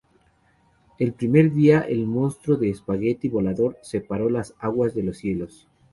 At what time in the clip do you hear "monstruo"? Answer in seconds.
2.07-2.57